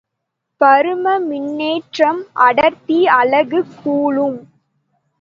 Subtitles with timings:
[0.61, 2.09] பரும மின்னேற்ற
[2.47, 4.39] அடர்த்தி அலகு கூலும்.